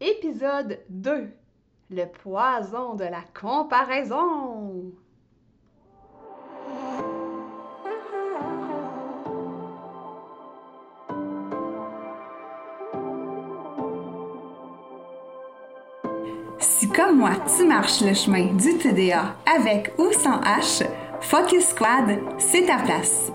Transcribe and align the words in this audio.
épisode 0.00 0.78
2, 0.90 1.28
le 1.90 2.04
poison 2.06 2.94
de 2.94 3.04
la 3.04 3.22
comparaison. 3.38 4.92
Si 16.58 16.88
comme 16.88 17.18
moi, 17.18 17.30
tu 17.56 17.66
marches 17.66 18.02
le 18.02 18.12
chemin 18.12 18.52
du 18.54 18.76
TDA 18.76 19.34
avec 19.46 19.92
ou 19.98 20.12
sans 20.12 20.40
H, 20.40 20.86
Focus 21.20 21.68
Squad, 21.68 22.18
c'est 22.38 22.66
ta 22.66 22.78
place. 22.78 23.32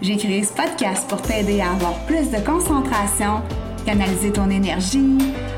J'ai 0.00 0.16
créé 0.16 0.42
ce 0.42 0.52
podcast 0.52 1.08
pour 1.08 1.20
t'aider 1.22 1.60
à 1.60 1.72
avoir 1.72 1.94
plus 2.06 2.30
de 2.30 2.44
concentration, 2.44 3.42
canaliser 3.84 4.32
ton 4.32 4.48
énergie, 4.50 5.18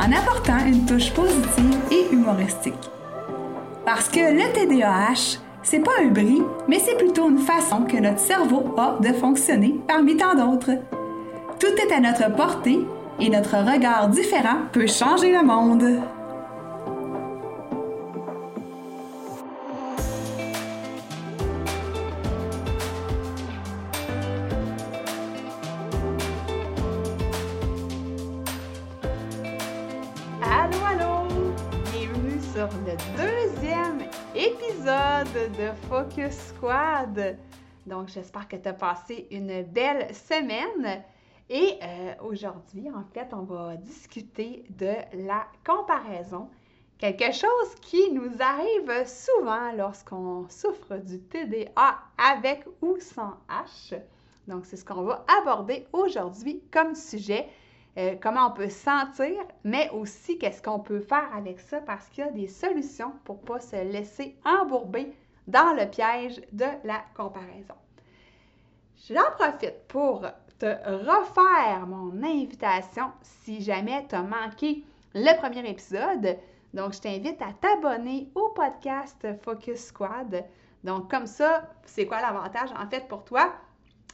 en 0.00 0.12
apportant 0.12 0.64
une 0.66 0.86
touche 0.86 1.12
positive 1.12 1.78
et 1.90 2.12
humoristique. 2.12 2.90
Parce 3.84 4.08
que 4.08 4.20
le 4.20 4.52
TDAH, 4.52 5.38
c'est 5.62 5.80
pas 5.80 5.92
un 6.02 6.08
bris, 6.08 6.42
mais 6.68 6.78
c'est 6.78 6.96
plutôt 6.96 7.28
une 7.28 7.38
façon 7.38 7.82
que 7.82 7.98
notre 7.98 8.18
cerveau 8.18 8.74
a 8.78 8.98
de 9.00 9.12
fonctionner 9.12 9.78
parmi 9.86 10.16
tant 10.16 10.34
d'autres. 10.34 10.72
Tout 11.58 11.66
est 11.66 11.92
à 11.92 12.00
notre 12.00 12.34
portée 12.34 12.80
et 13.18 13.28
notre 13.28 13.58
regard 13.58 14.08
différent 14.08 14.58
peut 14.72 14.86
changer 14.86 15.32
le 15.32 15.42
monde. 15.42 16.00
Épisode 34.60 35.52
de 35.58 35.72
Focus 35.88 36.34
Squad. 36.48 37.38
Donc, 37.86 38.08
j'espère 38.08 38.46
que 38.48 38.56
tu 38.56 38.68
as 38.68 38.74
passé 38.74 39.26
une 39.30 39.62
belle 39.62 40.14
semaine. 40.14 41.02
Et 41.48 41.78
euh, 41.82 42.14
aujourd'hui, 42.22 42.88
en 42.90 43.04
fait, 43.14 43.28
on 43.32 43.42
va 43.42 43.76
discuter 43.76 44.64
de 44.70 44.94
la 45.26 45.46
comparaison. 45.64 46.48
Quelque 46.98 47.32
chose 47.32 47.74
qui 47.80 48.10
nous 48.12 48.30
arrive 48.40 49.06
souvent 49.06 49.72
lorsqu'on 49.72 50.46
souffre 50.48 50.96
du 50.96 51.20
TDA 51.20 51.98
avec 52.18 52.64
ou 52.82 52.98
sans 52.98 53.36
H. 53.48 53.98
Donc, 54.46 54.66
c'est 54.66 54.76
ce 54.76 54.84
qu'on 54.84 55.02
va 55.02 55.24
aborder 55.40 55.86
aujourd'hui 55.92 56.62
comme 56.70 56.94
sujet. 56.94 57.48
Euh, 57.98 58.14
comment 58.20 58.46
on 58.46 58.50
peut 58.52 58.68
se 58.68 58.84
sentir, 58.84 59.34
mais 59.64 59.90
aussi 59.90 60.38
qu'est-ce 60.38 60.62
qu'on 60.62 60.78
peut 60.78 61.00
faire 61.00 61.28
avec 61.34 61.58
ça 61.58 61.80
parce 61.80 62.06
qu'il 62.08 62.24
y 62.24 62.28
a 62.28 62.30
des 62.30 62.46
solutions 62.46 63.12
pour 63.24 63.40
ne 63.40 63.46
pas 63.46 63.60
se 63.60 63.76
laisser 63.76 64.36
embourber 64.44 65.12
dans 65.48 65.72
le 65.74 65.90
piège 65.90 66.40
de 66.52 66.66
la 66.84 67.02
comparaison. 67.16 67.74
J'en 69.08 69.30
profite 69.36 69.88
pour 69.88 70.24
te 70.58 70.66
refaire 70.66 71.86
mon 71.86 72.22
invitation 72.22 73.10
si 73.22 73.60
jamais 73.60 74.06
tu 74.08 74.14
as 74.14 74.22
manqué 74.22 74.84
le 75.14 75.36
premier 75.38 75.68
épisode. 75.68 76.38
Donc, 76.72 76.92
je 76.92 77.00
t'invite 77.00 77.42
à 77.42 77.52
t'abonner 77.60 78.30
au 78.36 78.50
podcast 78.50 79.26
Focus 79.42 79.86
Squad. 79.86 80.44
Donc, 80.84 81.10
comme 81.10 81.26
ça, 81.26 81.68
c'est 81.84 82.06
quoi 82.06 82.20
l'avantage 82.20 82.70
en 82.78 82.88
fait 82.88 83.08
pour 83.08 83.24
toi? 83.24 83.52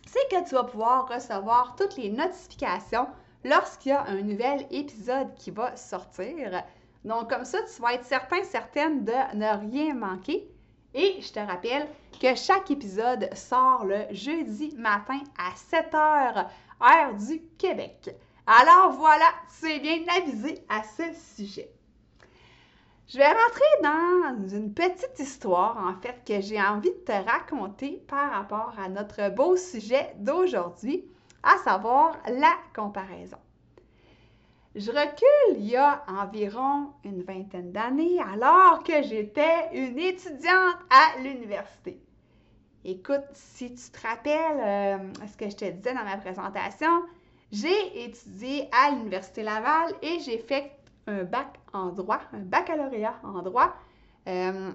C'est 0.06 0.28
que 0.30 0.48
tu 0.48 0.54
vas 0.54 0.64
pouvoir 0.64 1.08
recevoir 1.08 1.76
toutes 1.76 1.96
les 1.96 2.08
notifications 2.08 3.08
lorsqu'il 3.44 3.90
y 3.90 3.94
a 3.94 4.04
un 4.04 4.22
nouvel 4.22 4.66
épisode 4.70 5.34
qui 5.34 5.50
va 5.50 5.76
sortir. 5.76 6.62
Donc, 7.04 7.30
comme 7.30 7.44
ça, 7.44 7.58
tu 7.62 7.80
vas 7.80 7.94
être 7.94 8.04
certain, 8.04 8.42
certaine 8.44 9.04
de 9.04 9.36
ne 9.36 9.70
rien 9.70 9.94
manquer. 9.94 10.48
Et 10.94 11.20
je 11.20 11.32
te 11.32 11.38
rappelle 11.38 11.88
que 12.20 12.34
chaque 12.34 12.70
épisode 12.70 13.28
sort 13.34 13.84
le 13.84 14.06
jeudi 14.10 14.74
matin 14.76 15.20
à 15.38 15.54
7 15.54 15.92
h, 15.92 16.46
heure 16.82 17.14
du 17.14 17.42
Québec. 17.58 18.14
Alors 18.46 18.92
voilà, 18.92 19.26
tu 19.58 19.70
es 19.70 19.78
bien 19.78 20.02
avisé 20.16 20.64
à 20.68 20.82
ce 20.82 21.02
sujet. 21.36 21.70
Je 23.08 23.18
vais 23.18 23.28
rentrer 23.28 23.82
dans 23.82 24.48
une 24.48 24.74
petite 24.74 25.18
histoire, 25.20 25.76
en 25.78 25.94
fait, 26.00 26.22
que 26.26 26.40
j'ai 26.40 26.60
envie 26.60 26.90
de 26.90 27.04
te 27.04 27.12
raconter 27.12 28.02
par 28.08 28.32
rapport 28.32 28.74
à 28.78 28.88
notre 28.88 29.28
beau 29.32 29.56
sujet 29.56 30.12
d'aujourd'hui, 30.18 31.04
à 31.42 31.56
savoir 31.58 32.16
la 32.28 32.52
comparaison. 32.74 33.38
Je 34.74 34.90
recule 34.90 35.58
il 35.58 35.66
y 35.66 35.76
a 35.76 36.04
environ 36.08 36.92
une 37.04 37.22
vingtaine 37.22 37.72
d'années 37.72 38.20
alors 38.20 38.82
que 38.84 39.02
j'étais 39.02 39.70
une 39.72 39.98
étudiante 39.98 40.76
à 40.90 41.18
l'université. 41.22 42.00
Écoute, 42.84 43.24
si 43.32 43.74
tu 43.74 43.90
te 43.90 44.06
rappelles 44.06 44.60
euh, 44.60 45.26
ce 45.26 45.36
que 45.36 45.50
je 45.50 45.56
te 45.56 45.64
disais 45.70 45.94
dans 45.94 46.04
ma 46.04 46.18
présentation, 46.18 47.02
j'ai 47.50 48.04
étudié 48.04 48.68
à 48.72 48.90
l'Université 48.90 49.42
Laval 49.42 49.94
et 50.02 50.20
j'ai 50.20 50.38
fait 50.38 50.72
un 51.06 51.24
bac 51.24 51.58
en 51.72 51.90
droit, 51.90 52.20
un 52.32 52.40
baccalauréat 52.40 53.18
en 53.24 53.42
droit. 53.42 53.74
Euh, 54.28 54.72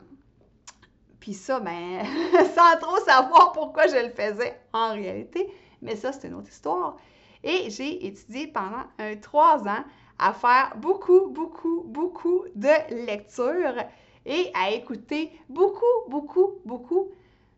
Puis 1.19 1.33
ça, 1.33 1.59
ben, 1.59 2.03
sans 2.55 2.78
trop 2.79 2.97
savoir 3.05 3.51
pourquoi 3.53 3.88
je 3.88 3.95
le 4.07 4.09
faisais 4.09 4.59
en 4.73 4.93
réalité, 4.93 5.49
mais 5.81 5.96
ça, 5.96 6.12
c'est 6.12 6.28
une 6.28 6.36
autre 6.36 6.50
histoire. 6.50 6.97
Et 7.44 7.69
j'ai 7.69 8.06
étudié 8.06 8.47
pendant 8.47 8.84
trois 9.22 9.68
ans 9.68 9.84
à 10.19 10.34
faire 10.34 10.74
beaucoup, 10.78 11.28
beaucoup, 11.30 11.84
beaucoup 11.88 12.46
de 12.56 13.06
lectures 13.08 13.84
et 14.25 14.52
à 14.53 14.72
écouter 14.72 15.31
beaucoup, 15.50 15.86
beaucoup, 16.08 16.59
beaucoup 16.66 17.09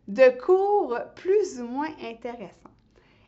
de 0.08 0.30
cours 0.40 0.98
plus 1.14 1.60
ou 1.60 1.66
moins 1.66 1.90
intéressants. 2.02 2.70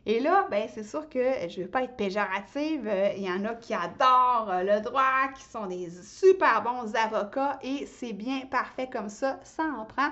Et 0.07 0.21
là, 0.21 0.47
ben, 0.49 0.69
c'est 0.73 0.85
sûr 0.85 1.09
que 1.09 1.19
je 1.49 1.59
ne 1.59 1.65
veux 1.65 1.69
pas 1.69 1.83
être 1.83 1.97
péjorative. 1.97 2.89
Il 3.17 3.23
y 3.23 3.29
en 3.29 3.43
a 3.43 3.55
qui 3.55 3.73
adorent 3.73 4.63
le 4.63 4.79
droit, 4.79 5.27
qui 5.35 5.43
sont 5.43 5.67
des 5.67 5.89
super 6.01 6.63
bons 6.63 6.95
avocats 6.95 7.59
et 7.61 7.85
c'est 7.85 8.13
bien 8.13 8.45
parfait 8.49 8.89
comme 8.89 9.09
ça, 9.09 9.37
ça 9.43 9.63
en 9.77 9.83
prend. 9.83 10.09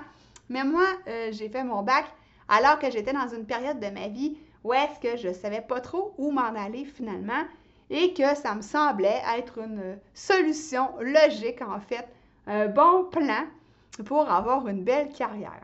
Mais 0.50 0.64
moi, 0.64 0.84
euh, 1.08 1.30
j'ai 1.32 1.48
fait 1.48 1.64
mon 1.64 1.82
bac 1.82 2.04
alors 2.46 2.78
que 2.78 2.90
j'étais 2.90 3.14
dans 3.14 3.28
une 3.28 3.46
période 3.46 3.80
de 3.80 3.88
ma 3.88 4.08
vie 4.08 4.36
où 4.66 4.74
est-ce 4.74 4.98
que 4.98 5.16
je 5.16 5.28
ne 5.28 5.32
savais 5.32 5.60
pas 5.60 5.80
trop 5.80 6.12
où 6.18 6.32
m'en 6.32 6.52
aller 6.56 6.84
finalement 6.84 7.44
et 7.88 8.12
que 8.14 8.34
ça 8.34 8.52
me 8.56 8.62
semblait 8.62 9.22
être 9.38 9.58
une 9.58 9.96
solution 10.12 10.90
logique 11.00 11.62
en 11.62 11.78
fait, 11.78 12.08
un 12.48 12.66
bon 12.66 13.04
plan 13.04 13.44
pour 14.06 14.28
avoir 14.28 14.66
une 14.66 14.82
belle 14.82 15.12
carrière. 15.12 15.62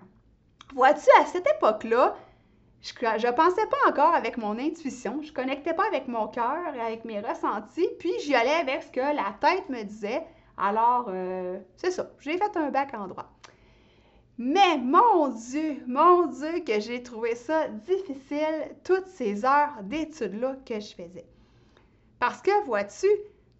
Vois-tu, 0.73 1.09
à 1.21 1.27
cette 1.27 1.49
époque-là, 1.57 2.15
je 2.81 3.27
ne 3.27 3.33
pensais 3.33 3.67
pas 3.67 3.91
encore 3.91 4.15
avec 4.15 4.37
mon 4.37 4.57
intuition, 4.57 5.21
je 5.21 5.31
ne 5.31 5.35
connectais 5.35 5.75
pas 5.75 5.87
avec 5.89 6.07
mon 6.07 6.29
cœur, 6.29 6.61
avec 6.81 7.05
mes 7.05 7.19
ressentis, 7.19 7.89
puis 7.99 8.13
j'y 8.21 8.37
allais 8.37 8.55
avec 8.55 8.85
ce 8.85 8.93
que 8.93 9.01
la 9.01 9.35
tête 9.41 9.69
me 9.69 9.83
disait. 9.83 10.25
Alors, 10.57 11.07
euh, 11.09 11.59
c'est 11.77 11.91
ça, 11.91 12.09
j'ai 12.21 12.39
fait 12.39 12.57
un 12.57 12.71
bac 12.71 12.95
en 12.95 13.09
droit. 13.09 13.29
Mais 14.39 14.79
mon 14.79 15.29
Dieu, 15.29 15.83
mon 15.87 16.27
Dieu, 16.27 16.61
que 16.61 16.81
j'ai 16.81 17.03
trouvé 17.03 17.35
ça 17.35 17.69
difficile, 17.69 18.75
toutes 18.83 19.07
ces 19.07 19.45
heures 19.45 19.75
d'études-là 19.83 20.57
que 20.67 20.81
je 20.81 20.95
faisais. 20.95 21.27
Parce 22.19 22.41
que, 22.41 22.65
vois-tu, 22.65 23.07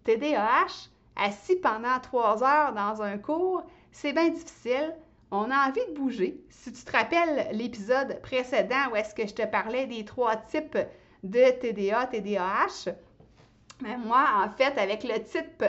TDAH, 0.03 0.89
assis 1.15 1.55
pendant 1.57 1.99
trois 2.01 2.43
heures 2.43 2.73
dans 2.73 3.01
un 3.01 3.17
cours, 3.17 3.63
c'est 3.91 4.13
bien 4.13 4.29
difficile. 4.29 4.95
On 5.31 5.49
a 5.51 5.69
envie 5.69 5.85
de 5.89 5.93
bouger. 5.93 6.39
Si 6.49 6.71
tu 6.71 6.83
te 6.83 6.91
rappelles 6.91 7.49
l'épisode 7.51 8.19
précédent 8.21 8.89
où 8.91 8.95
est-ce 8.95 9.13
que 9.13 9.27
je 9.27 9.33
te 9.33 9.45
parlais 9.45 9.85
des 9.87 10.05
trois 10.05 10.35
types 10.35 10.77
de 11.23 11.51
TDA, 11.59 12.07
TDAH, 12.07 12.91
ben 13.81 13.97
moi, 13.97 14.25
en 14.43 14.49
fait, 14.49 14.77
avec 14.77 15.03
le 15.03 15.21
type 15.23 15.63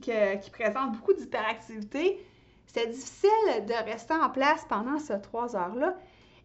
qui 0.00 0.50
présente 0.50 0.92
beaucoup 0.92 1.12
d'hyperactivité, 1.12 2.24
c'est 2.72 2.86
difficile 2.86 3.66
de 3.66 3.84
rester 3.84 4.14
en 4.14 4.30
place 4.30 4.64
pendant 4.68 4.98
ces 4.98 5.20
trois 5.20 5.54
heures-là. 5.56 5.94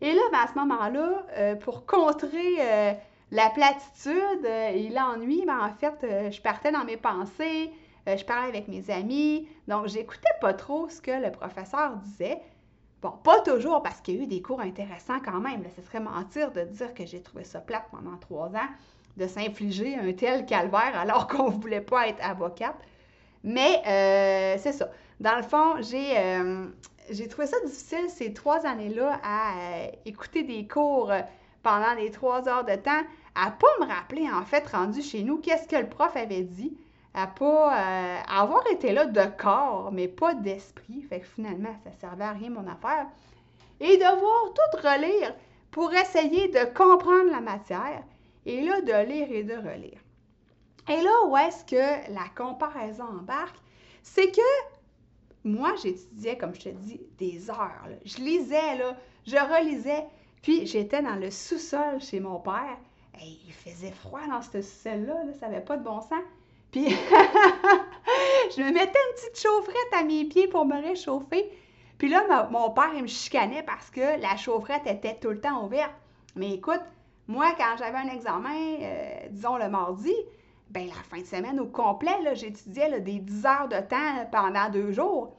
Et 0.01 0.13
là, 0.13 0.21
ben, 0.31 0.39
à 0.39 0.47
ce 0.47 0.59
moment-là, 0.59 1.25
euh, 1.38 1.56
pour 1.56 1.85
contrer 1.85 2.57
euh, 2.59 2.94
la 3.31 3.50
platitude 3.50 4.45
euh, 4.45 4.69
et 4.69 4.89
l'ennui, 4.89 5.44
ben, 5.45 5.59
en 5.59 5.71
fait, 5.71 6.31
je 6.31 6.41
partais 6.41 6.71
dans 6.71 6.83
mes 6.83 6.97
pensées, 6.97 7.71
je 8.06 8.24
parlais 8.24 8.47
avec 8.47 8.68
mes 8.68 8.89
amis, 8.89 9.47
donc 9.68 9.88
j'écoutais 9.88 10.29
pas 10.39 10.53
trop 10.53 10.88
ce 10.88 11.01
que 11.01 11.12
le 11.12 11.31
professeur 11.31 11.97
disait. 11.97 12.41
Bon, 13.01 13.12
pas 13.12 13.41
toujours 13.41 13.83
parce 13.83 14.00
qu'il 14.01 14.15
y 14.15 14.19
a 14.19 14.23
eu 14.23 14.27
des 14.27 14.41
cours 14.41 14.62
intéressants 14.62 15.19
quand 15.23 15.39
même. 15.39 15.63
ce 15.75 15.81
serait 15.81 16.00
mentir 16.00 16.51
de 16.51 16.62
dire 16.62 16.94
que 16.94 17.06
j'ai 17.06 17.21
trouvé 17.21 17.44
ça 17.44 17.59
plate 17.59 17.85
pendant 17.91 18.18
trois 18.18 18.47
ans, 18.47 18.69
de 19.18 19.27
s'infliger 19.27 19.97
un 19.97 20.13
tel 20.13 20.45
calvaire 20.45 20.97
alors 20.97 21.27
qu'on 21.30 21.51
ne 21.51 21.57
voulait 21.57 21.81
pas 21.81 22.07
être 22.07 22.23
avocate. 22.23 22.77
Mais 23.47 23.81
euh, 23.88 24.57
c'est 24.59 24.73
ça. 24.73 24.89
Dans 25.21 25.38
le 25.38 25.41
fond, 25.41 25.75
j'ai, 25.79 26.17
euh, 26.17 26.65
j'ai 27.09 27.29
trouvé 27.29 27.47
ça 27.47 27.55
difficile 27.65 28.09
ces 28.09 28.33
trois 28.33 28.65
années-là 28.65 29.21
à 29.23 29.53
euh, 29.53 29.88
écouter 30.05 30.44
des 30.44 30.67
cours 30.67 31.13
pendant 31.63 31.94
les 31.94 32.11
trois 32.11 32.49
heures 32.49 32.65
de 32.65 32.75
temps, 32.75 33.03
à 33.35 33.51
pas 33.51 33.67
me 33.79 33.85
rappeler, 33.85 34.29
en 34.29 34.44
fait, 34.44 34.67
rendu 34.67 35.01
chez 35.01 35.23
nous, 35.23 35.38
qu'est-ce 35.38 35.65
que 35.65 35.77
le 35.77 35.88
prof 35.88 36.13
avait 36.17 36.44
dit, 36.44 36.75
à 37.13 37.25
pas 37.25 37.71
avoir 38.27 38.67
été 38.69 38.91
là 38.91 39.05
de 39.05 39.23
corps, 39.38 39.91
mais 39.94 40.09
pas 40.09 40.33
d'esprit. 40.33 41.01
Fait 41.09 41.21
que 41.21 41.27
finalement, 41.27 41.73
ça 41.85 41.91
servait 41.94 42.25
à 42.25 42.33
rien 42.33 42.49
mon 42.49 42.67
affaire. 42.67 43.07
Et 43.79 43.95
devoir 43.95 44.53
tout 44.53 44.77
relire 44.77 45.33
pour 45.71 45.94
essayer 45.94 46.49
de 46.49 46.65
comprendre 46.73 47.31
la 47.31 47.41
matière, 47.41 48.03
et 48.45 48.61
là, 48.61 48.81
de 48.81 49.07
lire 49.09 49.31
et 49.31 49.44
de 49.44 49.55
relire. 49.55 49.99
Et 50.89 51.01
là, 51.01 51.12
où 51.28 51.38
est-ce 51.38 51.66
que 51.66 52.12
la 52.13 52.28
comparaison 52.36 53.06
embarque? 53.06 53.57
C'est 54.04 54.31
que 54.31 54.42
moi, 55.44 55.74
j'étudiais, 55.81 56.38
comme 56.38 56.54
je 56.56 56.62
te 56.62 56.69
dis, 56.69 57.01
des 57.18 57.50
heures. 57.50 57.88
Je 58.06 58.18
lisais, 58.18 58.78
là, 58.78 58.95
je 59.25 59.36
relisais. 59.36 60.06
Puis 60.42 60.66
j'étais 60.66 61.01
dans 61.01 61.16
le 61.16 61.31
sous-sol 61.31 62.00
chez 62.00 62.19
mon 62.19 62.39
père. 62.39 62.78
Et 63.22 63.38
il 63.48 63.54
faisait 63.54 63.92
froid 63.92 64.22
dans 64.30 64.42
ce 64.42 64.62
sous-sol-là, 64.62 65.34
ça 65.39 65.48
n'avait 65.48 65.63
pas 65.63 65.78
de 65.78 65.84
bon 65.84 66.01
sens. 66.01 66.24
Puis 66.72 66.90
je 66.90 68.62
me 68.62 68.72
mettais 68.72 69.00
une 69.00 69.16
petite 69.16 69.42
chaufferette 69.42 69.94
à 69.94 70.04
mes 70.04 70.25
pieds 70.25 70.48
pour 70.48 70.66
me 70.66 70.81
réchauffer. 70.81 71.50
Puis 71.98 72.10
là, 72.10 72.48
mon 72.51 72.69
père, 72.72 72.92
il 72.95 73.01
me 73.01 73.07
chicanait 73.07 73.63
parce 73.63 73.90
que 73.90 74.22
la 74.22 74.38
chaufferette 74.38 74.86
était 74.86 75.16
tout 75.16 75.30
le 75.30 75.42
temps 75.42 75.66
ouverte. 75.66 75.94
Mais 76.36 76.51
écoute, 76.51 76.81
moi, 77.28 77.54
quand 77.57 77.75
j'avais 77.78 77.98
un 77.98 78.10
examen, 78.10 78.78
euh, 78.81 79.28
disons 79.31 79.57
le 79.57 79.69
mardi, 79.69 80.13
ben 80.69 80.88
la 80.88 81.04
fin 81.10 81.19
de 81.19 81.25
semaine 81.25 81.60
au 81.60 81.68
complet, 81.68 82.12
j'étudiais 82.34 83.00
des 83.00 83.19
10 83.19 83.46
heures 83.46 83.68
de 83.68 83.80
temps 83.88 84.28
pendant 84.31 84.69
deux 84.69 84.92
jours. 84.92 85.36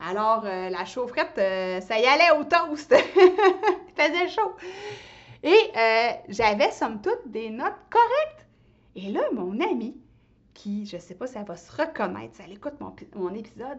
Alors, 0.00 0.44
euh, 0.44 0.70
la 0.70 0.84
chaufferette, 0.84 1.34
euh, 1.38 1.80
ça 1.80 1.98
y 1.98 2.06
allait 2.06 2.30
au 2.38 2.44
toast. 2.44 2.94
Il 3.16 4.02
faisait 4.02 4.28
chaud. 4.28 4.52
Et 5.42 5.70
euh, 5.76 6.10
j'avais, 6.28 6.70
somme 6.70 7.00
toute, 7.00 7.26
des 7.26 7.50
notes 7.50 7.74
correctes. 7.90 8.46
Et 8.94 9.10
là, 9.10 9.22
mon 9.32 9.60
ami, 9.60 9.96
qui, 10.54 10.86
je 10.86 10.96
ne 10.96 11.00
sais 11.00 11.14
pas 11.14 11.26
si 11.26 11.38
elle 11.38 11.44
va 11.44 11.56
se 11.56 11.70
reconnaître 11.70 12.36
si 12.36 12.42
elle 12.42 12.52
écoute 12.52 12.74
mon, 12.80 12.94
mon 13.16 13.34
épisode, 13.34 13.78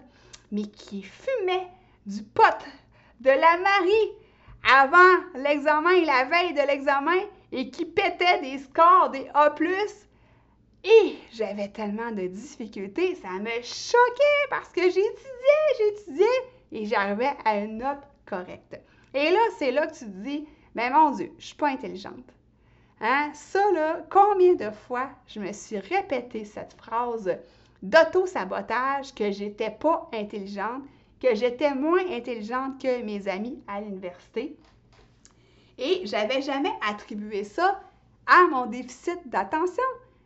mais 0.51 0.63
qui 0.63 1.03
fumait 1.03 1.67
du 2.05 2.23
pot 2.23 2.43
de 3.21 3.29
la 3.29 3.57
Marie 3.57 4.11
avant 4.77 5.23
l'examen 5.35 5.91
et 5.91 6.05
la 6.05 6.25
veille 6.25 6.53
de 6.53 6.67
l'examen 6.67 7.19
et 7.51 7.69
qui 7.69 7.85
pétait 7.85 8.41
des 8.41 8.57
scores, 8.59 9.09
des 9.11 9.29
A+, 9.33 9.53
et 10.83 11.17
j'avais 11.33 11.67
tellement 11.69 12.11
de 12.11 12.27
difficultés, 12.27 13.15
ça 13.15 13.31
me 13.39 13.61
choquait 13.61 14.47
parce 14.49 14.69
que 14.69 14.83
j'étudiais, 14.83 15.77
j'étudiais 15.77 16.25
et 16.71 16.85
j'arrivais 16.85 17.33
à 17.43 17.57
une 17.57 17.79
note 17.79 18.03
correcte. 18.25 18.79
Et 19.13 19.31
là, 19.31 19.39
c'est 19.57 19.71
là 19.71 19.87
que 19.87 19.93
tu 19.93 20.05
te 20.05 20.23
dis, 20.23 20.47
mais 20.75 20.89
mon 20.89 21.11
Dieu, 21.11 21.31
je 21.37 21.47
suis 21.47 21.55
pas 21.55 21.69
intelligente. 21.69 22.33
Hein? 23.01 23.31
Ça, 23.33 23.71
là, 23.73 24.05
combien 24.09 24.53
de 24.55 24.69
fois 24.71 25.09
je 25.27 25.39
me 25.39 25.51
suis 25.51 25.79
répété 25.79 26.45
cette 26.45 26.73
phrase 26.73 27.37
d'auto-sabotage 27.81 29.13
que 29.13 29.31
j'étais 29.31 29.71
pas 29.71 30.09
intelligente, 30.13 30.83
que 31.21 31.35
j'étais 31.35 31.73
moins 31.73 32.09
intelligente 32.11 32.81
que 32.81 33.01
mes 33.03 33.27
amis 33.27 33.61
à 33.67 33.81
l'université? 33.81 34.55
Et 35.77 36.01
j'avais 36.05 36.41
jamais 36.41 36.73
attribué 36.87 37.43
ça 37.43 37.81
à 38.27 38.47
mon 38.49 38.65
déficit 38.65 39.27
d'attention 39.27 39.83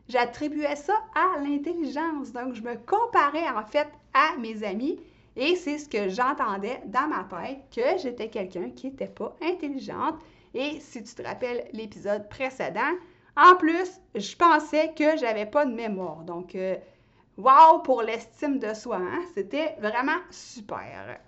j'attribuais 0.07 0.75
ça 0.75 0.94
à 1.15 1.39
l'intelligence. 1.39 2.31
Donc, 2.31 2.53
je 2.53 2.61
me 2.61 2.75
comparais 2.75 3.50
en 3.50 3.65
fait 3.65 3.88
à 4.13 4.38
mes 4.38 4.63
amis 4.63 5.00
et 5.35 5.55
c'est 5.55 5.79
ce 5.79 5.89
que 5.89 6.09
j'entendais 6.09 6.81
dans 6.85 7.07
ma 7.07 7.23
tête, 7.23 7.59
que 7.75 8.01
j'étais 8.01 8.29
quelqu'un 8.29 8.69
qui 8.69 8.88
n'était 8.88 9.07
pas 9.07 9.35
intelligente. 9.41 10.15
Et 10.53 10.79
si 10.79 11.03
tu 11.03 11.15
te 11.15 11.23
rappelles 11.23 11.67
l'épisode 11.73 12.29
précédent, 12.29 12.94
en 13.35 13.55
plus, 13.55 14.00
je 14.13 14.35
pensais 14.35 14.94
que 14.95 15.17
j'avais 15.17 15.47
pas 15.47 15.65
de 15.65 15.73
mémoire. 15.73 16.23
Donc, 16.23 16.53
euh, 16.53 16.75
wow 17.38 17.79
pour 17.83 18.03
l'estime 18.03 18.59
de 18.59 18.73
soi, 18.75 18.97
hein? 18.97 19.21
c'était 19.33 19.75
vraiment 19.79 20.19
super. 20.29 21.19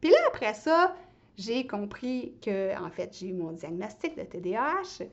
Puis 0.00 0.10
là, 0.10 0.16
après 0.28 0.54
ça, 0.54 0.96
j'ai 1.36 1.66
compris 1.66 2.32
que, 2.42 2.74
en 2.82 2.90
fait, 2.90 3.14
j'ai 3.18 3.28
eu 3.28 3.34
mon 3.34 3.52
diagnostic 3.52 4.16
de 4.16 4.22
TDAH 4.22 5.04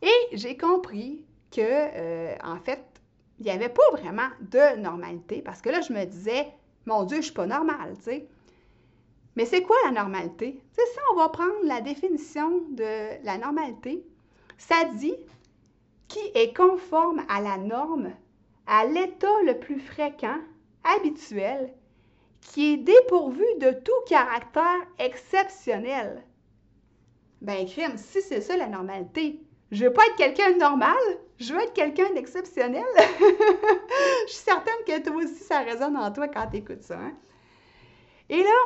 et 0.00 0.36
j'ai 0.36 0.56
compris 0.56 1.22
que, 1.52 1.60
euh, 1.60 2.34
en 2.42 2.56
fait, 2.56 2.82
il 3.38 3.44
n'y 3.44 3.50
avait 3.50 3.68
pas 3.68 3.88
vraiment 3.92 4.28
de 4.40 4.76
normalité 4.78 5.42
parce 5.42 5.60
que 5.60 5.68
là, 5.68 5.80
je 5.80 5.92
me 5.92 6.04
disais, 6.04 6.48
mon 6.86 7.04
Dieu, 7.04 7.16
je 7.16 7.20
ne 7.20 7.24
suis 7.24 7.34
pas 7.34 7.46
normale, 7.46 7.94
tu 7.96 8.04
sais. 8.04 8.26
Mais 9.36 9.46
c'est 9.46 9.62
quoi 9.62 9.76
la 9.84 9.92
normalité? 9.92 10.62
Tu 10.74 10.84
sais, 10.84 10.90
si 10.92 10.98
on 11.12 11.16
va 11.16 11.28
prendre 11.28 11.64
la 11.64 11.80
définition 11.80 12.62
de 12.70 13.24
la 13.24 13.38
normalité, 13.38 14.04
ça 14.58 14.84
dit 14.96 15.16
qui 16.08 16.20
est 16.34 16.54
conforme 16.54 17.22
à 17.28 17.40
la 17.40 17.56
norme, 17.56 18.12
à 18.66 18.84
l'état 18.84 19.42
le 19.46 19.58
plus 19.58 19.80
fréquent, 19.80 20.38
habituel, 20.84 21.72
qui 22.40 22.74
est 22.74 22.76
dépourvu 22.76 23.44
de 23.60 23.70
tout 23.70 23.92
caractère 24.06 24.80
exceptionnel. 24.98 26.22
Ben, 27.40 27.66
crime, 27.66 27.96
si 27.96 28.20
c'est 28.20 28.40
ça 28.40 28.56
la 28.56 28.68
normalité, 28.68 29.40
je 29.70 29.84
veux 29.84 29.92
pas 29.92 30.02
être 30.06 30.16
quelqu'un 30.16 30.52
de 30.52 30.58
normal, 30.58 30.98
je 31.42 31.52
veux 31.52 31.60
être 31.60 31.72
quelqu'un 31.72 32.12
d'exceptionnel. 32.14 32.84
je 32.96 34.32
suis 34.32 34.44
certaine 34.44 34.74
que 34.86 35.02
toi 35.02 35.16
aussi, 35.16 35.42
ça 35.44 35.60
résonne 35.60 35.96
en 35.96 36.10
toi 36.12 36.28
quand 36.28 36.46
tu 36.50 36.58
écoutes 36.58 36.82
ça. 36.82 36.98
Hein. 36.98 37.12
Et 38.28 38.42
là, 38.42 38.58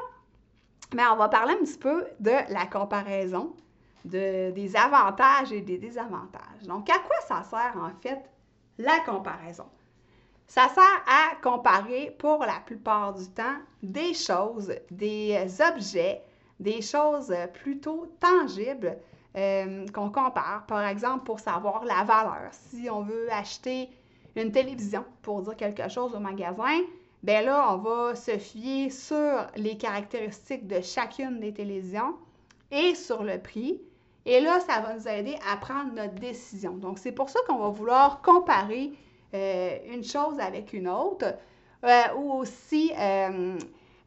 ben, 0.92 1.08
on 1.12 1.16
va 1.16 1.28
parler 1.28 1.54
un 1.54 1.64
petit 1.64 1.78
peu 1.78 2.06
de 2.20 2.30
la 2.30 2.66
comparaison, 2.66 3.54
de, 4.04 4.50
des 4.50 4.76
avantages 4.76 5.52
et 5.52 5.60
des 5.60 5.78
désavantages. 5.78 6.62
Donc, 6.66 6.88
à 6.90 6.98
quoi 6.98 7.16
ça 7.26 7.42
sert 7.42 7.74
en 7.76 7.90
fait 8.00 8.22
la 8.78 9.00
comparaison? 9.00 9.66
Ça 10.46 10.68
sert 10.68 11.04
à 11.08 11.34
comparer 11.42 12.14
pour 12.18 12.40
la 12.40 12.60
plupart 12.64 13.14
du 13.14 13.28
temps 13.30 13.56
des 13.82 14.14
choses, 14.14 14.72
des 14.90 15.36
objets, 15.72 16.22
des 16.60 16.82
choses 16.82 17.34
plutôt 17.54 18.06
tangibles 18.20 18.96
euh, 19.36 19.86
qu'on 19.92 20.10
compare, 20.10 20.64
par 20.66 20.86
exemple, 20.86 21.24
pour 21.24 21.40
savoir 21.40 21.84
la 21.84 22.04
valeur. 22.04 22.48
Si 22.52 22.88
on 22.88 23.02
veut 23.02 23.30
acheter 23.30 23.90
une 24.34 24.50
télévision 24.50 25.04
pour 25.22 25.42
dire 25.42 25.56
quelque 25.56 25.88
chose 25.88 26.14
au 26.14 26.20
magasin, 26.20 26.80
ben 27.22 27.44
là, 27.44 27.74
on 27.74 27.78
va 27.78 28.14
se 28.14 28.38
fier 28.38 28.90
sur 28.90 29.46
les 29.56 29.76
caractéristiques 29.76 30.66
de 30.66 30.80
chacune 30.80 31.40
des 31.40 31.52
télévisions 31.52 32.14
et 32.70 32.94
sur 32.94 33.22
le 33.22 33.38
prix. 33.38 33.80
Et 34.24 34.40
là, 34.40 34.60
ça 34.60 34.80
va 34.80 34.94
nous 34.94 35.08
aider 35.08 35.36
à 35.50 35.56
prendre 35.56 35.92
notre 35.94 36.14
décision. 36.14 36.72
Donc, 36.72 36.98
c'est 36.98 37.12
pour 37.12 37.28
ça 37.28 37.38
qu'on 37.46 37.58
va 37.58 37.68
vouloir 37.68 38.22
comparer 38.22 38.92
euh, 39.34 39.78
une 39.92 40.04
chose 40.04 40.38
avec 40.40 40.72
une 40.72 40.88
autre 40.88 41.34
euh, 41.84 42.02
ou 42.16 42.32
aussi 42.32 42.92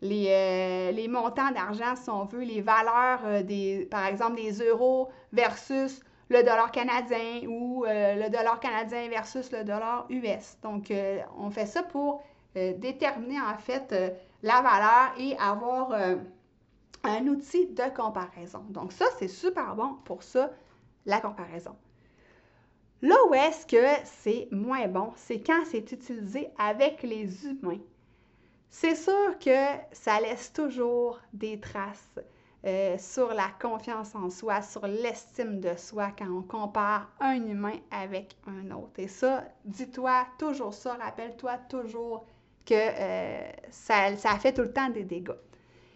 euh, 0.01 0.91
les, 0.91 1.07
montants 1.07 1.51
d'argent, 1.51 1.95
si 1.95 2.09
on 2.09 2.23
veut, 2.23 2.43
les 2.43 2.61
valeurs, 2.61 3.19
euh, 3.25 3.43
des, 3.43 3.87
par 3.91 4.05
exemple, 4.05 4.35
des 4.35 4.51
euros 4.63 5.09
versus 5.33 5.99
le 6.29 6.41
dollar 6.41 6.71
canadien 6.71 7.41
ou 7.47 7.85
euh, 7.85 8.15
le 8.15 8.29
dollar 8.29 8.59
canadien 8.59 9.09
versus 9.09 9.51
le 9.51 9.63
dollar 9.63 10.05
US. 10.09 10.57
Donc, 10.61 10.93
on 11.37 11.49
fait 11.49 11.65
ça 11.65 11.83
pour 11.83 12.23
déterminer 12.55 13.39
en 13.39 13.57
fait 13.57 13.93
la 14.43 14.61
valeur 14.61 15.13
et 15.17 15.37
avoir 15.37 15.93
un 17.03 17.27
outil 17.27 17.67
de 17.67 17.95
comparaison. 17.95 18.63
Donc, 18.69 18.91
ça, 18.91 19.05
c'est 19.17 19.27
super 19.27 19.75
bon 19.75 19.95
pour 20.03 20.23
ça, 20.23 20.51
la 21.05 21.19
comparaison. 21.19 21.75
Là 23.01 23.15
où 23.29 23.33
est-ce 23.33 23.65
que 23.65 23.85
c'est 24.03 24.49
moins 24.51 24.87
bon, 24.87 25.13
c'est 25.15 25.39
quand 25.39 25.63
c'est 25.65 25.91
utilisé 25.91 26.49
avec 26.57 27.01
les 27.03 27.45
humains. 27.45 27.79
C'est 28.71 28.95
sûr 28.95 29.37
que 29.39 29.65
ça 29.91 30.19
laisse 30.21 30.53
toujours 30.53 31.19
des 31.33 31.59
traces 31.59 32.19
euh, 32.65 32.97
sur 32.97 33.33
la 33.33 33.47
confiance 33.61 34.13
en 34.15 34.29
soi, 34.29 34.61
sur 34.61 34.85
l'estime 34.85 35.59
de 35.59 35.75
soi 35.75 36.11
quand 36.17 36.29
on 36.29 36.43
compare 36.43 37.09
un 37.19 37.35
humain 37.35 37.77
avec 37.89 38.35
un 38.47 38.71
autre. 38.71 38.99
Et 38.99 39.07
ça, 39.07 39.43
dis-toi 39.65 40.27
toujours 40.37 40.73
ça, 40.73 40.93
rappelle-toi 40.95 41.57
toujours 41.69 42.25
que 42.65 42.75
euh, 42.75 43.51
ça, 43.71 44.37
fait 44.39 44.53
tout 44.53 44.61
le 44.61 44.71
temps 44.71 44.89
des 44.89 45.03
dégâts. 45.03 45.31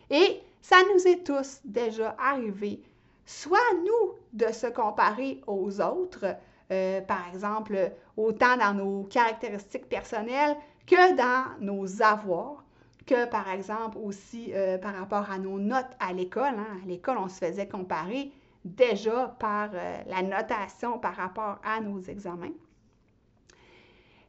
Et 0.10 0.42
ça 0.62 0.78
nous 0.94 1.08
est 1.08 1.24
tous 1.24 1.60
déjà 1.64 2.16
arrivé, 2.18 2.82
soit 3.26 3.60
nous, 3.86 4.14
de 4.34 4.52
se 4.52 4.68
comparer 4.68 5.42
aux 5.46 5.80
autres, 5.80 6.36
euh, 6.72 7.02
par 7.02 7.28
exemple, 7.30 7.92
autant 8.18 8.58
dans 8.58 8.74
nos 8.74 9.04
caractéristiques 9.04 9.88
personnelles 9.88 10.56
que 10.88 11.16
dans 11.16 11.60
nos 11.60 12.02
avoirs, 12.02 12.63
que 13.06 13.26
par 13.26 13.50
exemple 13.50 13.98
aussi 13.98 14.52
euh, 14.54 14.78
par 14.78 14.96
rapport 14.96 15.30
à 15.30 15.38
nos 15.38 15.60
notes 15.60 15.96
à 16.00 16.14
l'école. 16.14 16.56
Hein. 16.58 16.80
À 16.84 16.88
l'école, 16.88 17.18
on 17.18 17.28
se 17.28 17.46
faisait 17.46 17.68
comparer 17.68 18.32
déjà 18.66 19.36
par 19.40 19.70
euh, 19.74 19.98
la 20.08 20.22
notation 20.22 21.00
par 21.00 21.16
rapport 21.16 21.60
à 21.64 21.82
nos 21.82 22.00
examens. 22.00 22.54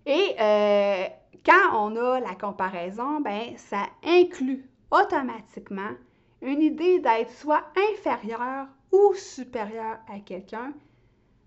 Et 0.07 0.37
euh, 0.39 1.05
quand 1.45 1.73
on 1.73 1.97
a 1.97 2.21
la 2.21 2.35
comparaison, 2.35 3.21
ben, 3.21 3.57
ça 3.57 3.87
inclut 4.05 4.69
automatiquement 4.91 5.91
une 6.43 6.61
idée 6.61 6.99
d'être 7.01 7.31
soit 7.31 7.65
inférieur 7.93 8.67
ou 8.93 9.15
supérieur 9.15 9.99
à 10.13 10.19
quelqu'un, 10.21 10.73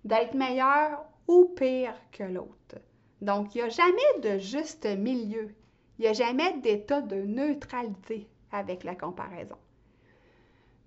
d'être 0.04 0.34
meilleur 0.34 1.06
ou 1.28 1.54
pire 1.56 1.94
que 2.12 2.24
l'autre. 2.24 2.82
Donc, 3.22 3.54
il 3.54 3.60
n'y 3.60 3.64
a 3.64 3.70
jamais 3.70 4.20
de 4.24 4.40
juste 4.40 4.86
milieu. 4.86 5.50
Il 5.98 6.04
n'y 6.04 6.08
a 6.08 6.14
jamais 6.14 6.58
d'état 6.60 7.02
de 7.02 7.16
neutralité 7.16 8.28
avec 8.52 8.84
la 8.84 8.96
comparaison. 8.96 9.58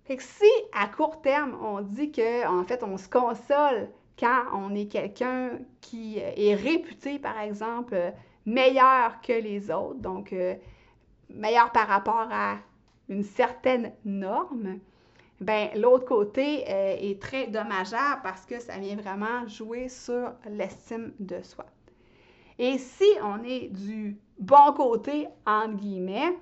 Que 0.08 0.20
si 0.20 0.50
à 0.72 0.88
court 0.88 1.20
terme, 1.20 1.56
on 1.62 1.82
dit 1.82 2.10
qu'en 2.10 2.60
en 2.60 2.64
fait, 2.64 2.82
on 2.82 2.96
se 2.96 3.08
console 3.08 3.88
quand 4.18 4.44
on 4.52 4.74
est 4.74 4.86
quelqu'un 4.86 5.58
qui 5.80 6.18
est 6.18 6.54
réputé, 6.54 7.18
par 7.18 7.38
exemple, 7.40 8.12
meilleur 8.44 9.20
que 9.20 9.32
les 9.32 9.70
autres, 9.70 10.00
donc 10.00 10.32
euh, 10.32 10.54
meilleur 11.30 11.72
par 11.72 11.88
rapport 11.88 12.28
à 12.30 12.58
une 13.08 13.22
certaine 13.22 13.92
norme, 14.04 14.78
ben 15.40 15.70
l'autre 15.74 16.04
côté 16.04 16.64
euh, 16.68 16.96
est 16.98 17.20
très 17.20 17.46
dommageable 17.46 18.20
parce 18.22 18.44
que 18.44 18.60
ça 18.60 18.78
vient 18.78 18.96
vraiment 18.96 19.46
jouer 19.46 19.88
sur 19.88 20.32
l'estime 20.48 21.12
de 21.18 21.40
soi. 21.42 21.66
Et 22.58 22.76
si 22.76 23.06
on 23.22 23.42
est 23.42 23.68
du 23.68 24.18
bon 24.40 24.72
côté, 24.72 25.28
entre 25.46 25.76
guillemets, 25.76 26.36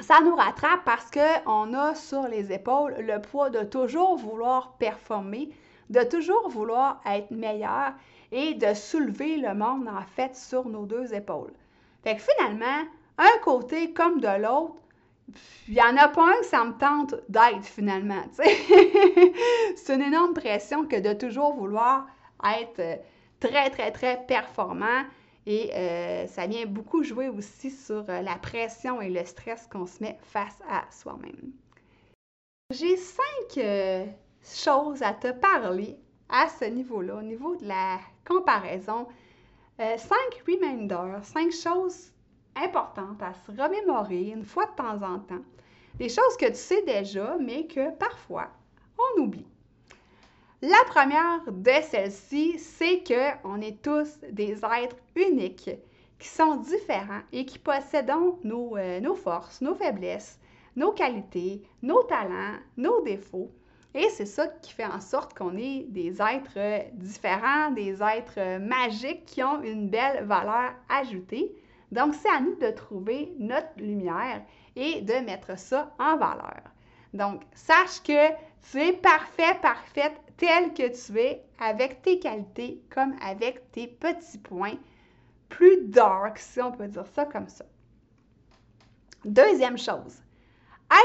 ça 0.00 0.20
nous 0.24 0.34
rattrape 0.34 0.84
parce 0.84 1.10
qu'on 1.10 1.74
a 1.74 1.94
sur 1.94 2.26
les 2.26 2.52
épaules 2.52 2.94
le 2.98 3.20
poids 3.20 3.50
de 3.50 3.64
toujours 3.64 4.16
vouloir 4.16 4.72
performer, 4.78 5.50
de 5.90 6.02
toujours 6.02 6.48
vouloir 6.48 7.00
être 7.06 7.30
meilleur 7.30 7.92
et 8.32 8.54
de 8.54 8.74
soulever 8.74 9.36
le 9.36 9.54
monde 9.54 9.88
en 9.88 10.02
fait 10.16 10.34
sur 10.34 10.68
nos 10.68 10.86
deux 10.86 11.12
épaules. 11.14 11.52
Fait 12.02 12.16
que 12.16 12.22
finalement, 12.22 12.88
un 13.18 13.38
côté 13.44 13.92
comme 13.92 14.20
de 14.20 14.42
l'autre, 14.42 14.76
il 15.68 15.74
n'y 15.74 15.82
en 15.82 15.96
a 15.96 16.08
pas 16.08 16.24
un 16.24 16.40
que 16.40 16.46
ça 16.46 16.64
me 16.64 16.72
tente 16.72 17.14
d'être 17.28 17.64
finalement. 17.64 18.22
C'est 18.32 19.94
une 19.94 20.02
énorme 20.02 20.34
pression 20.34 20.86
que 20.86 20.96
de 20.96 21.12
toujours 21.12 21.54
vouloir 21.54 22.06
être 22.58 23.00
très, 23.38 23.70
très, 23.70 23.92
très 23.92 24.24
performant 24.26 25.04
et 25.46 25.70
euh, 25.74 26.26
ça 26.26 26.46
vient 26.46 26.66
beaucoup 26.66 27.02
jouer 27.02 27.28
aussi 27.28 27.70
sur 27.70 28.08
euh, 28.08 28.20
la 28.20 28.36
pression 28.36 29.00
et 29.00 29.08
le 29.08 29.24
stress 29.24 29.66
qu'on 29.66 29.86
se 29.86 30.02
met 30.02 30.18
face 30.22 30.60
à 30.68 30.84
soi-même. 30.90 31.52
J'ai 32.70 32.96
cinq 32.96 33.58
euh, 33.58 34.06
choses 34.44 35.02
à 35.02 35.12
te 35.12 35.32
parler 35.32 35.96
à 36.28 36.48
ce 36.48 36.66
niveau-là, 36.66 37.16
au 37.16 37.22
niveau 37.22 37.56
de 37.56 37.66
la 37.66 37.98
comparaison. 38.24 39.08
cinq 39.78 40.42
reminders, 40.46 41.24
cinq 41.24 41.50
choses 41.50 42.12
importantes 42.54 43.20
à 43.22 43.32
se 43.34 43.50
remémorer 43.50 44.28
une 44.28 44.44
fois 44.44 44.66
de 44.66 44.76
temps 44.76 45.02
en 45.02 45.18
temps. 45.18 45.42
Des 45.96 46.08
choses 46.08 46.36
que 46.38 46.46
tu 46.46 46.54
sais 46.54 46.82
déjà, 46.82 47.36
mais 47.40 47.66
que 47.66 47.90
parfois 47.96 48.48
on 48.96 49.22
oublie. 49.22 49.46
La 50.62 50.84
première 50.88 51.40
de 51.50 51.70
celles-ci, 51.90 52.58
c'est 52.58 53.02
qu'on 53.02 53.62
est 53.62 53.80
tous 53.80 54.18
des 54.30 54.60
êtres 54.62 54.96
uniques 55.16 55.70
qui 56.18 56.28
sont 56.28 56.56
différents 56.56 57.22
et 57.32 57.46
qui 57.46 57.58
possèdent 57.58 58.12
nos, 58.44 58.76
euh, 58.76 59.00
nos 59.00 59.14
forces, 59.14 59.62
nos 59.62 59.74
faiblesses, 59.74 60.38
nos 60.76 60.92
qualités, 60.92 61.62
nos 61.80 62.02
talents, 62.02 62.58
nos 62.76 63.00
défauts. 63.00 63.50
Et 63.94 64.10
c'est 64.10 64.26
ça 64.26 64.48
qui 64.48 64.74
fait 64.74 64.84
en 64.84 65.00
sorte 65.00 65.32
qu'on 65.32 65.56
est 65.56 65.86
des 65.88 66.20
êtres 66.20 66.92
différents, 66.92 67.70
des 67.70 68.02
êtres 68.02 68.58
magiques 68.60 69.24
qui 69.24 69.42
ont 69.42 69.62
une 69.62 69.88
belle 69.88 70.26
valeur 70.26 70.74
ajoutée. 70.90 71.56
Donc, 71.90 72.14
c'est 72.14 72.28
à 72.28 72.40
nous 72.40 72.56
de 72.56 72.70
trouver 72.70 73.32
notre 73.38 73.78
lumière 73.78 74.42
et 74.76 75.00
de 75.00 75.24
mettre 75.24 75.58
ça 75.58 75.94
en 75.98 76.18
valeur. 76.18 76.69
Donc, 77.14 77.42
sache 77.54 78.02
que 78.02 78.28
tu 78.70 78.80
es 78.80 78.92
parfait, 78.92 79.56
parfaite 79.60 80.14
tel 80.36 80.72
que 80.72 80.88
tu 80.88 81.18
es, 81.18 81.44
avec 81.58 82.02
tes 82.02 82.18
qualités 82.18 82.80
comme 82.94 83.14
avec 83.22 83.70
tes 83.72 83.86
petits 83.86 84.38
points, 84.38 84.78
plus 85.48 85.84
dark, 85.86 86.38
si 86.38 86.60
on 86.62 86.72
peut 86.72 86.86
dire 86.86 87.06
ça 87.14 87.24
comme 87.26 87.48
ça. 87.48 87.64
Deuxième 89.24 89.76
chose, 89.76 90.22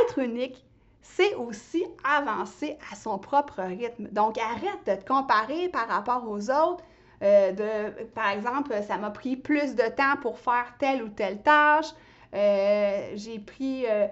être 0.04 0.20
unique, 0.20 0.64
c'est 1.02 1.36
aussi 1.36 1.86
avancer 2.04 2.78
à 2.92 2.96
son 2.96 3.18
propre 3.18 3.62
rythme. 3.62 4.08
Donc, 4.12 4.38
arrête 4.38 4.86
de 4.86 5.02
te 5.02 5.08
comparer 5.08 5.70
par 5.70 5.88
rapport 5.88 6.30
aux 6.30 6.50
autres. 6.50 6.84
Euh, 7.22 7.92
par 8.14 8.30
exemple, 8.30 8.74
ça 8.88 8.98
m'a 8.98 9.12
pris 9.12 9.38
plus 9.38 9.76
de 9.76 9.88
temps 9.96 10.18
pour 10.22 10.40
faire 10.40 10.74
telle 10.80 11.04
ou 11.04 11.10
telle 11.10 11.42
tâche. 11.42 11.88
Euh, 12.34 13.12
j'ai 13.16 13.40
pris, 13.40 13.86
euh, 13.88 14.08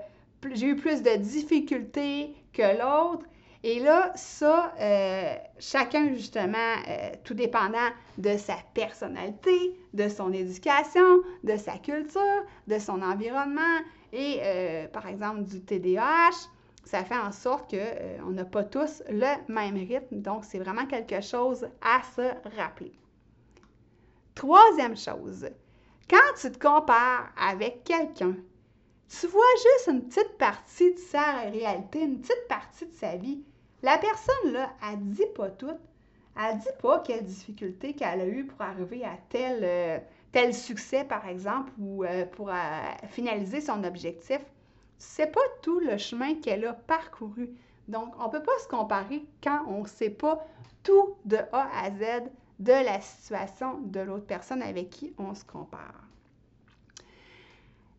j'ai 0.54 0.68
eu 0.68 0.76
plus 0.76 1.02
de 1.02 1.16
difficultés 1.18 2.36
que 2.54 2.62
l'autre. 2.62 3.26
Et 3.66 3.80
là, 3.80 4.12
ça, 4.16 4.74
euh, 4.80 5.36
chacun 5.58 6.14
justement, 6.14 6.76
euh, 6.90 7.12
tout 7.24 7.34
dépendant 7.34 7.90
de 8.18 8.36
sa 8.36 8.58
personnalité, 8.74 9.80
de 9.94 10.10
son 10.10 10.34
éducation, 10.34 11.22
de 11.44 11.56
sa 11.56 11.78
culture, 11.78 12.44
de 12.68 12.78
son 12.78 13.02
environnement 13.02 13.80
et 14.12 14.40
euh, 14.42 14.88
par 14.90 15.08
exemple 15.08 15.44
du 15.44 15.62
TDAH, 15.62 16.50
ça 16.84 17.06
fait 17.06 17.18
en 17.18 17.32
sorte 17.32 17.74
qu'on 17.74 18.32
n'a 18.32 18.44
pas 18.44 18.66
tous 18.66 19.02
le 19.10 19.32
même 19.48 19.76
rythme. 19.76 20.22
Donc, 20.22 20.44
c'est 20.44 20.60
vraiment 20.60 20.86
quelque 20.86 21.22
chose 21.22 21.66
à 21.82 22.02
se 22.16 22.58
rappeler. 22.58 22.92
Troisième 24.36 24.98
chose, 24.98 25.48
quand 26.10 26.34
tu 26.40 26.52
te 26.52 26.60
compares 26.60 27.30
avec 27.38 27.86
quelqu'un, 27.86 28.36
tu 29.20 29.28
vois 29.28 29.44
juste 29.56 29.88
une 29.88 30.08
petite 30.08 30.38
partie 30.38 30.94
de 30.94 31.00
sa 31.00 31.42
réalité, 31.42 32.02
une 32.02 32.20
petite 32.20 32.48
partie 32.48 32.86
de 32.86 32.94
sa 32.94 33.16
vie. 33.16 33.44
La 33.82 33.98
personne, 33.98 34.54
là, 34.54 34.72
elle 34.90 35.00
dit 35.12 35.26
pas 35.36 35.50
tout. 35.50 35.78
Elle 36.36 36.58
dit 36.58 36.68
pas 36.82 37.00
quelle 37.00 37.24
difficulté 37.24 37.94
qu'elle 37.94 38.22
a 38.22 38.26
eue 38.26 38.46
pour 38.46 38.62
arriver 38.62 39.04
à 39.04 39.18
tel, 39.30 39.60
euh, 39.64 40.00
tel 40.32 40.54
succès, 40.54 41.04
par 41.04 41.28
exemple, 41.28 41.72
ou 41.78 42.04
euh, 42.04 42.26
pour 42.26 42.50
euh, 42.50 42.54
finaliser 43.10 43.62
son 43.62 43.84
objectif. 43.84 44.40
C'est 44.98 45.32
pas 45.32 45.42
tout 45.62 45.80
le 45.80 45.98
chemin 45.98 46.36
qu'elle 46.36 46.66
a 46.66 46.74
parcouru. 46.74 47.50
Donc, 47.88 48.14
on 48.20 48.28
ne 48.28 48.32
peut 48.32 48.44
pas 48.44 48.58
se 48.64 48.68
comparer 48.68 49.26
quand 49.44 49.66
on 49.68 49.84
ne 49.84 49.88
sait 49.88 50.10
pas 50.10 50.44
tout 50.82 51.16
de 51.26 51.38
A 51.52 51.68
à 51.84 51.92
Z 51.92 52.30
de 52.60 52.72
la 52.72 53.00
situation 53.02 53.80
de 53.82 54.00
l'autre 54.00 54.26
personne 54.26 54.62
avec 54.62 54.90
qui 54.90 55.14
on 55.18 55.36
se 55.36 55.44
compare. 55.46 56.04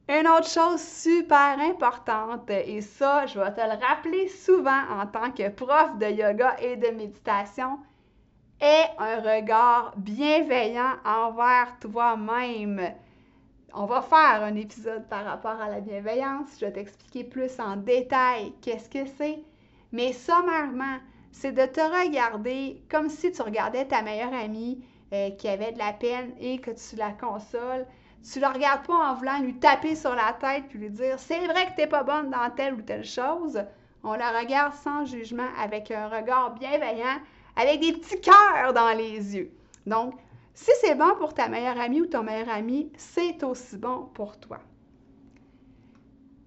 Une 0.07 0.29
autre 0.29 0.49
chose 0.49 0.83
super 0.83 1.59
importante, 1.61 2.51
et 2.51 2.83
ça, 2.83 3.25
je 3.25 3.41
vais 3.41 3.53
te 3.55 3.61
le 3.61 3.83
rappeler 3.83 4.29
souvent 4.29 4.83
en 4.91 5.07
tant 5.07 5.31
que 5.31 5.49
prof 5.49 5.97
de 5.99 6.07
yoga 6.07 6.57
et 6.61 6.77
de 6.77 6.89
méditation, 6.89 7.79
est 8.61 8.91
un 8.99 9.21
regard 9.21 9.95
bienveillant 9.97 10.97
envers 11.07 11.79
toi-même. 11.81 12.93
On 13.73 13.87
va 13.87 14.03
faire 14.03 14.43
un 14.43 14.55
épisode 14.57 15.09
par 15.09 15.25
rapport 15.25 15.59
à 15.59 15.71
la 15.71 15.81
bienveillance. 15.81 16.49
Je 16.61 16.67
vais 16.67 16.73
t'expliquer 16.73 17.25
plus 17.25 17.59
en 17.59 17.77
détail 17.77 18.53
qu'est-ce 18.61 18.91
que 18.91 19.07
c'est. 19.17 19.43
Mais 19.91 20.13
sommairement, 20.13 20.99
c'est 21.33 21.53
de 21.53 21.65
te 21.65 21.81
regarder 21.81 22.83
comme 22.91 23.09
si 23.09 23.33
tu 23.33 23.41
regardais 23.41 23.87
ta 23.87 24.03
meilleure 24.03 24.35
amie 24.35 24.85
euh, 25.15 25.31
qui 25.31 25.49
avait 25.49 25.73
de 25.73 25.79
la 25.79 25.95
peine 25.95 26.33
et 26.39 26.59
que 26.59 26.71
tu 26.73 26.97
la 26.97 27.13
consoles 27.13 27.87
tu 28.33 28.41
le 28.41 28.47
regardes 28.47 28.87
pas 28.87 29.11
en 29.11 29.15
voulant 29.15 29.41
lui 29.41 29.55
taper 29.55 29.95
sur 29.95 30.15
la 30.15 30.33
tête 30.33 30.65
puis 30.69 30.79
lui 30.79 30.91
dire 30.91 31.19
c'est 31.19 31.47
vrai 31.47 31.67
que 31.67 31.75
tu 31.75 31.83
n'es 31.83 31.87
pas 31.87 32.03
bonne 32.03 32.31
dans 32.31 32.51
telle 32.51 32.75
ou 32.75 32.83
telle 32.83 33.05
chose. 33.05 33.63
On 34.03 34.15
la 34.15 34.39
regarde 34.39 34.75
sans 34.75 35.05
jugement, 35.07 35.49
avec 35.59 35.91
un 35.91 36.09
regard 36.09 36.55
bienveillant, 36.55 37.21
avec 37.57 37.81
des 37.81 37.93
petits 37.93 38.21
cœurs 38.21 38.75
dans 38.75 38.95
les 38.97 39.37
yeux. 39.37 39.51
Donc, 39.87 40.15
si 40.53 40.71
c'est 40.81 40.95
bon 40.95 41.15
pour 41.19 41.35
ta 41.35 41.49
meilleure 41.49 41.81
amie 41.81 42.03
ou 42.03 42.07
ton 42.07 42.23
meilleur 42.23 42.51
ami, 42.51 42.93
c'est 42.97 43.43
aussi 43.43 43.77
bon 43.77 44.11
pour 44.15 44.39
toi. 44.39 44.59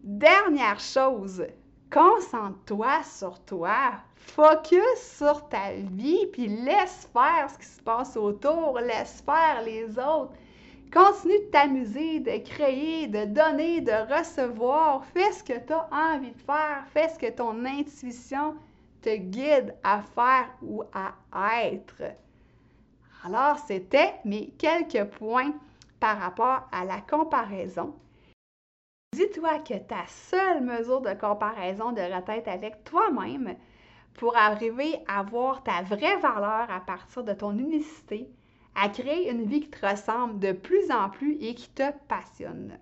Dernière 0.03 0.79
chose, 0.79 1.45
concentre-toi 1.91 3.03
sur 3.03 3.43
toi. 3.43 3.93
Focus 4.15 5.17
sur 5.17 5.49
ta 5.49 5.73
vie, 5.73 6.27
puis 6.31 6.47
laisse 6.47 7.09
faire 7.11 7.49
ce 7.49 7.57
qui 7.57 7.65
se 7.65 7.81
passe 7.81 8.15
autour, 8.17 8.79
laisse 8.79 9.23
faire 9.25 9.61
les 9.63 9.97
autres. 9.97 10.33
Continue 10.93 11.39
de 11.39 11.51
t'amuser, 11.51 12.19
de 12.19 12.37
créer, 12.43 13.07
de 13.07 13.25
donner, 13.25 13.81
de 13.81 14.15
recevoir. 14.17 15.05
Fais 15.05 15.31
ce 15.33 15.43
que 15.43 15.59
tu 15.59 15.73
as 15.73 15.89
envie 15.91 16.31
de 16.31 16.41
faire. 16.41 16.85
Fais 16.93 17.09
ce 17.09 17.19
que 17.19 17.29
ton 17.29 17.65
intuition 17.65 18.55
te 19.01 19.15
guide 19.15 19.75
à 19.83 20.01
faire 20.01 20.49
ou 20.61 20.83
à 20.93 21.63
être. 21.65 22.03
Alors, 23.25 23.59
c'était 23.59 24.13
mes 24.23 24.47
quelques 24.57 25.05
points 25.17 25.53
par 25.99 26.19
rapport 26.19 26.67
à 26.71 26.85
la 26.85 27.01
comparaison. 27.01 27.93
Dis-toi 29.13 29.59
que 29.59 29.77
ta 29.79 30.05
seule 30.07 30.61
mesure 30.61 31.01
de 31.01 31.13
comparaison 31.13 31.91
devrait 31.91 32.23
être 32.27 32.47
avec 32.47 32.83
toi-même 32.83 33.55
pour 34.13 34.35
arriver 34.35 34.99
à 35.07 35.23
voir 35.23 35.63
ta 35.63 35.81
vraie 35.81 36.17
valeur 36.17 36.69
à 36.69 36.79
partir 36.79 37.23
de 37.23 37.33
ton 37.33 37.57
unicité, 37.57 38.29
à 38.79 38.89
créer 38.89 39.29
une 39.31 39.45
vie 39.45 39.61
qui 39.61 39.69
te 39.69 39.85
ressemble 39.85 40.39
de 40.39 40.51
plus 40.51 40.91
en 40.91 41.09
plus 41.09 41.37
et 41.41 41.55
qui 41.55 41.67
te 41.69 41.91
passionne. 42.07 42.77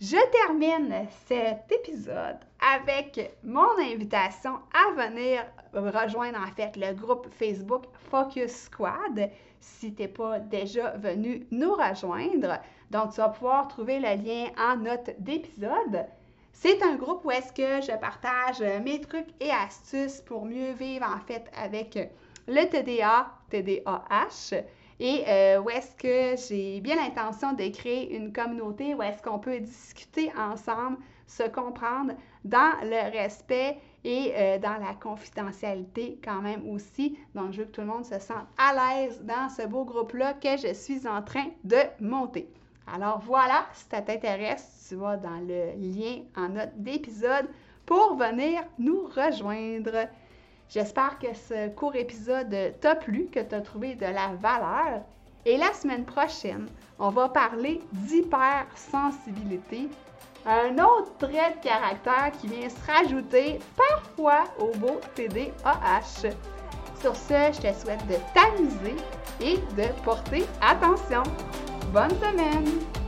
Je 0.00 0.16
termine 0.30 1.06
cet 1.26 1.70
épisode 1.70 2.38
avec 2.74 3.36
mon 3.44 3.78
invitation 3.78 4.58
à 4.72 4.90
venir 4.92 5.44
rejoindre 5.74 6.38
en 6.40 6.50
fait 6.52 6.76
le 6.76 6.94
groupe 6.94 7.28
Facebook 7.38 7.84
Focus 8.10 8.64
Squad 8.64 9.30
si 9.60 9.94
tu 9.94 10.02
n'es 10.02 10.08
pas 10.08 10.38
déjà 10.40 10.90
venu 10.96 11.46
nous 11.50 11.74
rejoindre. 11.74 12.58
Donc, 12.90 13.12
tu 13.12 13.18
vas 13.18 13.28
pouvoir 13.28 13.68
trouver 13.68 14.00
le 14.00 14.22
lien 14.22 14.46
en 14.58 14.76
note 14.76 15.10
d'épisode. 15.18 16.06
C'est 16.52 16.82
un 16.82 16.96
groupe 16.96 17.24
où 17.24 17.30
est-ce 17.30 17.52
que 17.52 17.80
je 17.80 17.96
partage 17.96 18.60
mes 18.84 19.00
trucs 19.00 19.30
et 19.40 19.50
astuces 19.50 20.20
pour 20.20 20.44
mieux 20.44 20.72
vivre 20.72 21.06
en 21.06 21.20
fait 21.20 21.44
avec 21.56 21.96
le 22.46 22.64
TDA, 22.68 23.30
TDAH 23.50 24.62
et 25.00 25.24
euh, 25.26 25.60
où 25.60 25.70
est-ce 25.70 25.94
que 25.96 26.40
j'ai 26.48 26.80
bien 26.80 26.96
l'intention 26.96 27.52
de 27.52 27.68
créer 27.68 28.14
une 28.14 28.32
communauté 28.32 28.94
où 28.94 29.02
est-ce 29.02 29.22
qu'on 29.22 29.38
peut 29.38 29.58
discuter 29.58 30.30
ensemble, 30.38 30.98
se 31.26 31.42
comprendre 31.44 32.12
dans 32.44 32.72
le 32.82 33.10
respect 33.10 33.78
et 34.04 34.32
euh, 34.36 34.58
dans 34.58 34.76
la 34.84 34.94
confidentialité 35.00 36.18
quand 36.22 36.40
même 36.42 36.68
aussi. 36.68 37.18
Donc, 37.34 37.52
je 37.52 37.58
veux 37.58 37.64
que 37.66 37.72
tout 37.72 37.80
le 37.80 37.86
monde 37.86 38.04
se 38.04 38.18
sente 38.18 38.46
à 38.58 38.72
l'aise 38.74 39.20
dans 39.22 39.48
ce 39.48 39.66
beau 39.66 39.84
groupe-là 39.84 40.34
que 40.34 40.56
je 40.56 40.74
suis 40.74 41.06
en 41.06 41.22
train 41.22 41.46
de 41.64 41.78
monter. 42.00 42.48
Alors 42.86 43.20
voilà, 43.20 43.66
si 43.72 43.84
ça 43.90 44.02
t'intéresse, 44.02 44.86
tu 44.88 44.96
vas 44.96 45.16
dans 45.16 45.38
le 45.40 45.72
lien 45.76 46.22
en 46.36 46.48
note 46.48 46.72
d'épisode 46.76 47.48
pour 47.86 48.16
venir 48.16 48.62
nous 48.78 49.04
rejoindre. 49.04 50.08
J'espère 50.72 51.18
que 51.18 51.34
ce 51.34 51.68
court 51.68 51.96
épisode 51.96 52.56
t'a 52.80 52.94
plu, 52.94 53.26
que 53.30 53.40
tu 53.40 53.54
as 53.54 53.60
trouvé 53.60 53.94
de 53.94 54.06
la 54.06 54.28
valeur. 54.40 55.02
Et 55.44 55.58
la 55.58 55.70
semaine 55.74 56.06
prochaine, 56.06 56.66
on 56.98 57.10
va 57.10 57.28
parler 57.28 57.82
d'hypersensibilité, 57.92 59.90
un 60.46 60.72
autre 60.78 61.14
trait 61.18 61.56
de 61.56 61.62
caractère 61.62 62.32
qui 62.40 62.46
vient 62.46 62.70
se 62.70 62.90
rajouter 62.90 63.58
parfois 63.76 64.44
au 64.58 64.70
beau 64.78 64.98
TDAH. 65.14 66.30
Sur 67.00 67.16
ce, 67.16 67.52
je 67.52 67.60
te 67.60 67.74
souhaite 67.74 68.06
de 68.06 68.14
t'amuser 68.32 68.96
et 69.42 69.58
de 69.76 69.92
porter 70.04 70.46
attention. 70.62 71.22
Bonne 71.92 72.10
semaine! 72.10 73.01